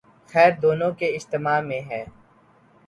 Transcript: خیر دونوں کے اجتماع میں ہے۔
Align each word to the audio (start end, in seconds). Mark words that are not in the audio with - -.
خیر 0.31 0.51
دونوں 0.61 0.91
کے 0.91 1.05
اجتماع 1.15 1.59
میں 1.61 1.81
ہے۔ 1.81 2.03